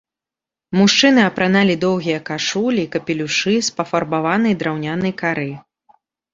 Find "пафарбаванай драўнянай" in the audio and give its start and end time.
3.79-5.19